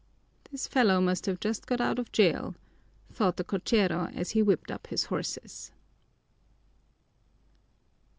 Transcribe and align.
"This 0.49 0.65
fellow 0.67 0.99
must 0.99 1.27
have 1.27 1.39
just 1.39 1.67
got 1.67 1.79
out 1.79 1.99
of 1.99 2.11
jail," 2.11 2.55
thought 3.13 3.37
the 3.37 3.43
cochero 3.43 4.07
as 4.15 4.31
he 4.31 4.41
whipped 4.41 4.71
up 4.71 4.87
his 4.87 5.03
horses. 5.03 5.71